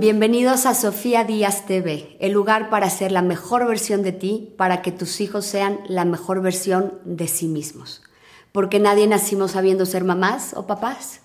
[0.00, 4.80] Bienvenidos a Sofía Díaz TV, el lugar para ser la mejor versión de ti, para
[4.80, 8.04] que tus hijos sean la mejor versión de sí mismos.
[8.52, 11.22] Porque nadie nacimos sabiendo ser mamás o papás.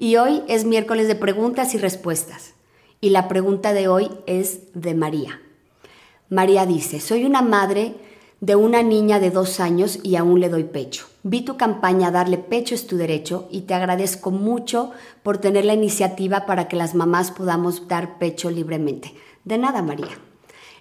[0.00, 2.54] Y hoy es miércoles de preguntas y respuestas.
[3.00, 5.40] Y la pregunta de hoy es de María.
[6.28, 7.94] María dice, soy una madre
[8.40, 11.06] de una niña de dos años y aún le doy pecho.
[11.22, 15.74] Vi tu campaña Darle pecho es tu derecho y te agradezco mucho por tener la
[15.74, 19.14] iniciativa para que las mamás podamos dar pecho libremente.
[19.44, 20.18] De nada, María.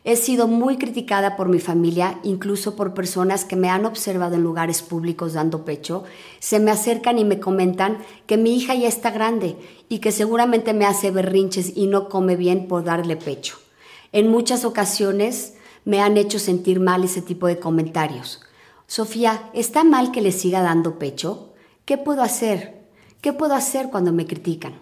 [0.04, 4.44] He sido muy criticada por mi familia, incluso por personas que me han observado en
[4.44, 6.04] lugares públicos dando pecho.
[6.38, 9.56] Se me acercan y me comentan que mi hija ya está grande
[9.90, 13.58] y que seguramente me hace berrinches y no come bien por darle pecho.
[14.12, 18.42] En muchas ocasiones me han hecho sentir mal ese tipo de comentarios.
[18.88, 21.54] Sofía, ¿está mal que le siga dando pecho?
[21.86, 22.84] ¿Qué puedo hacer?
[23.22, 24.74] ¿Qué puedo hacer cuando me critican?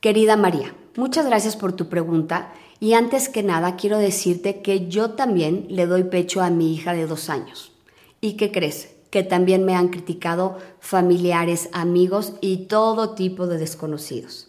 [0.00, 5.12] Querida María, muchas gracias por tu pregunta y antes que nada quiero decirte que yo
[5.12, 7.72] también le doy pecho a mi hija de dos años.
[8.20, 8.90] ¿Y qué crees?
[9.10, 14.48] Que también me han criticado familiares, amigos y todo tipo de desconocidos.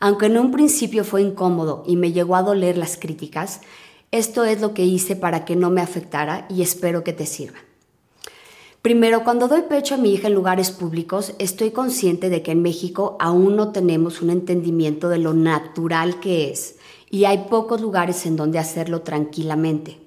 [0.00, 3.62] Aunque en un principio fue incómodo y me llegó a doler las críticas,
[4.14, 7.58] esto es lo que hice para que no me afectara y espero que te sirva.
[8.80, 12.62] Primero, cuando doy pecho a mi hija en lugares públicos, estoy consciente de que en
[12.62, 16.76] México aún no tenemos un entendimiento de lo natural que es
[17.10, 19.98] y hay pocos lugares en donde hacerlo tranquilamente.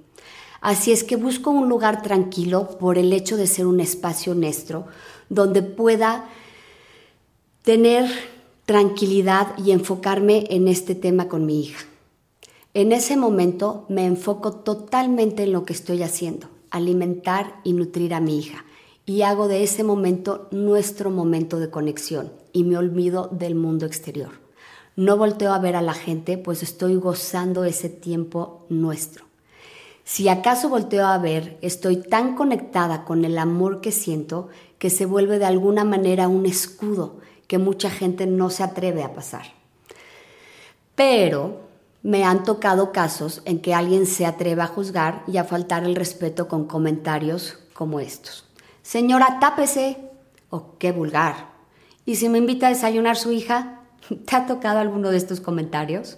[0.61, 4.85] Así es que busco un lugar tranquilo por el hecho de ser un espacio honesto,
[5.27, 6.29] donde pueda
[7.61, 8.09] tener
[8.65, 11.85] tranquilidad y enfocarme en este tema con mi hija.
[12.77, 18.19] En ese momento me enfoco totalmente en lo que estoy haciendo, alimentar y nutrir a
[18.19, 18.65] mi hija.
[19.03, 24.29] Y hago de ese momento nuestro momento de conexión y me olvido del mundo exterior.
[24.95, 29.25] No volteo a ver a la gente, pues estoy gozando ese tiempo nuestro.
[30.03, 35.07] Si acaso volteo a ver, estoy tan conectada con el amor que siento que se
[35.07, 37.15] vuelve de alguna manera un escudo
[37.47, 39.47] que mucha gente no se atreve a pasar.
[40.93, 41.66] Pero
[42.07, 45.93] me han tocado casos en que alguien se atreve a juzgar y a faltar el
[45.93, 48.45] respeto con comentarios como estos.
[48.81, 49.97] Señora, tápese.
[50.49, 51.49] Oh, qué vulgar.
[52.05, 53.81] ¿Y si me invita a desayunar su hija?
[54.25, 56.17] ¿Te ha tocado alguno de estos comentarios?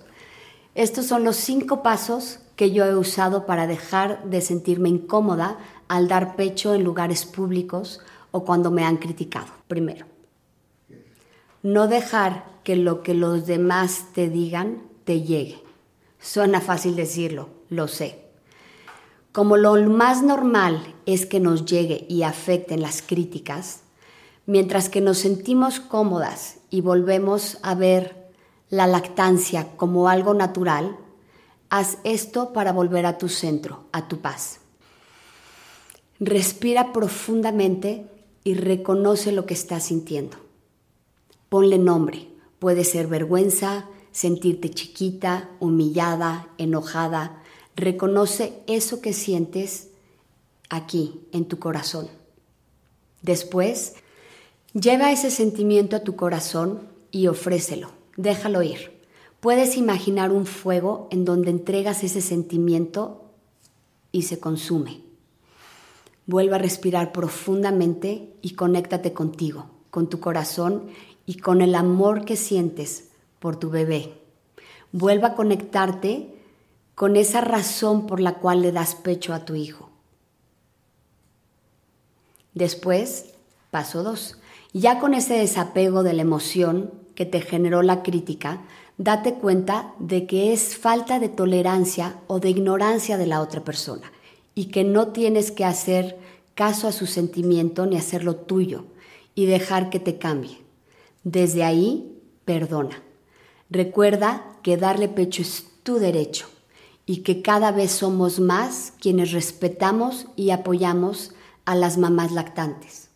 [0.75, 5.57] Estos son los cinco pasos que yo he usado para dejar de sentirme incómoda
[5.87, 9.47] al dar pecho en lugares públicos o cuando me han criticado.
[9.67, 10.05] Primero,
[11.63, 15.67] no dejar que lo que los demás te digan te llegue.
[16.19, 18.25] Suena fácil decirlo, lo sé.
[19.31, 23.81] Como lo más normal es que nos llegue y afecten las críticas,
[24.45, 28.31] mientras que nos sentimos cómodas y volvemos a ver
[28.69, 30.97] la lactancia como algo natural,
[31.69, 34.59] haz esto para volver a tu centro, a tu paz.
[36.19, 38.07] Respira profundamente
[38.43, 40.37] y reconoce lo que estás sintiendo.
[41.49, 42.27] Ponle nombre.
[42.59, 47.43] Puede ser vergüenza, sentirte chiquita, humillada, enojada.
[47.75, 49.89] Reconoce eso que sientes
[50.69, 52.07] aquí, en tu corazón.
[53.21, 53.95] Después,
[54.73, 57.91] lleva ese sentimiento a tu corazón y ofrécelo.
[58.17, 58.99] Déjalo ir.
[59.39, 63.23] Puedes imaginar un fuego en donde entregas ese sentimiento
[64.11, 65.01] y se consume.
[66.25, 70.89] Vuelve a respirar profundamente y conéctate contigo, con tu corazón
[71.25, 73.08] y con el amor que sientes
[73.39, 74.13] por tu bebé.
[74.91, 76.35] Vuelva a conectarte
[76.95, 79.89] con esa razón por la cual le das pecho a tu hijo.
[82.53, 83.33] Después,
[83.71, 84.37] paso dos.
[84.73, 88.61] Ya con ese desapego de la emoción que te generó la crítica,
[88.97, 94.11] date cuenta de que es falta de tolerancia o de ignorancia de la otra persona
[94.55, 96.17] y que no tienes que hacer
[96.53, 98.83] caso a su sentimiento ni hacerlo tuyo
[99.35, 100.57] y dejar que te cambie.
[101.23, 103.01] Desde ahí, perdona.
[103.69, 106.47] Recuerda que darle pecho es tu derecho
[107.05, 111.33] y que cada vez somos más quienes respetamos y apoyamos
[111.65, 113.09] a las mamás lactantes.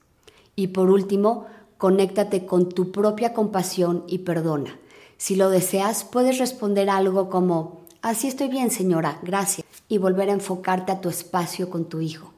[0.56, 1.48] Y por último,
[1.80, 4.80] conéctate con tu propia compasión y perdona.
[5.18, 10.34] Si lo deseas, puedes responder algo como, así estoy bien señora, gracias, y volver a
[10.34, 12.32] enfocarte a tu espacio con tu hijo.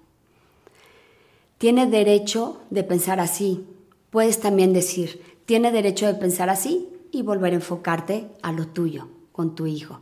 [1.57, 3.65] Tiene derecho de pensar así.
[4.09, 9.07] Puedes también decir, tiene derecho de pensar así y volver a enfocarte a lo tuyo
[9.31, 9.99] con tu hijo.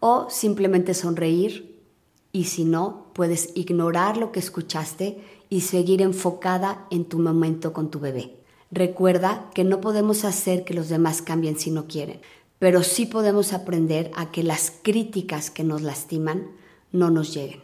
[0.00, 1.80] O simplemente sonreír
[2.32, 7.90] y si no, puedes ignorar lo que escuchaste y seguir enfocada en tu momento con
[7.90, 8.38] tu bebé.
[8.70, 12.20] Recuerda que no podemos hacer que los demás cambien si no quieren,
[12.58, 16.50] pero sí podemos aprender a que las críticas que nos lastiman
[16.90, 17.60] no nos lleguen.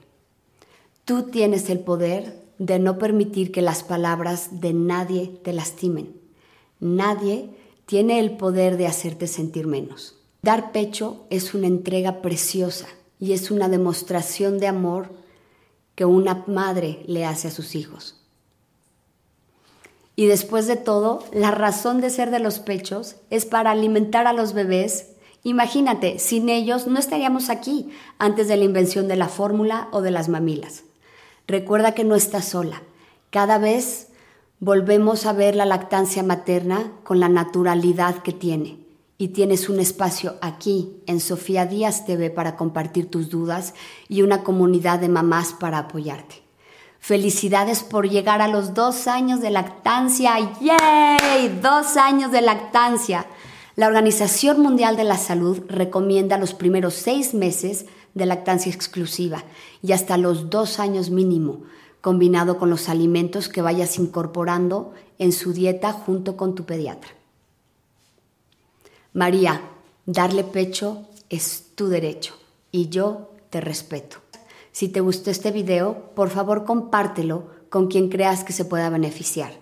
[1.06, 6.14] Tú tienes el poder de no permitir que las palabras de nadie te lastimen.
[6.80, 7.48] Nadie
[7.88, 10.14] tiene el poder de hacerte sentir menos.
[10.42, 12.86] Dar pecho es una entrega preciosa
[13.18, 15.08] y es una demostración de amor
[15.94, 18.20] que una madre le hace a sus hijos.
[20.16, 24.34] Y después de todo, la razón de ser de los pechos es para alimentar a
[24.34, 25.12] los bebés.
[25.42, 27.88] Imagínate, sin ellos no estaríamos aquí
[28.18, 30.82] antes de la invención de la fórmula o de las mamilas.
[31.46, 32.82] Recuerda que no estás sola.
[33.30, 34.07] Cada vez
[34.60, 38.78] volvemos a ver la lactancia materna con la naturalidad que tiene
[39.16, 43.74] y tienes un espacio aquí en Sofía Díaz TV para compartir tus dudas
[44.08, 46.42] y una comunidad de mamás para apoyarte.
[47.00, 50.34] Felicidades por llegar a los dos años de lactancia.
[50.60, 51.60] ¡Yay!
[51.62, 53.26] Dos años de lactancia.
[53.76, 59.44] La Organización Mundial de la Salud recomienda los primeros seis meses de lactancia exclusiva
[59.82, 61.62] y hasta los dos años mínimo,
[62.08, 67.10] combinado con los alimentos que vayas incorporando en su dieta junto con tu pediatra.
[69.12, 69.60] María,
[70.06, 72.32] darle pecho es tu derecho
[72.72, 74.16] y yo te respeto.
[74.72, 79.52] Si te gustó este video, por favor compártelo con quien creas que se pueda beneficiar.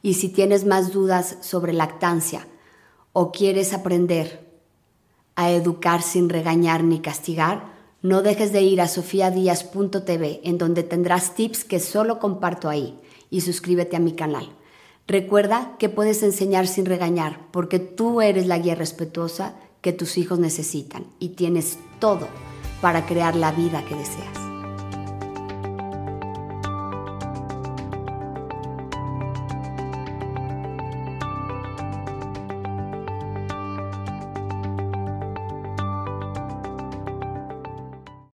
[0.00, 2.46] Y si tienes más dudas sobre lactancia
[3.14, 4.48] o quieres aprender
[5.34, 7.75] a educar sin regañar ni castigar,
[8.06, 13.00] no dejes de ir a sofiadias.tv en donde tendrás tips que solo comparto ahí
[13.30, 14.48] y suscríbete a mi canal.
[15.08, 20.38] Recuerda que puedes enseñar sin regañar, porque tú eres la guía respetuosa que tus hijos
[20.38, 22.28] necesitan y tienes todo
[22.80, 24.45] para crear la vida que deseas.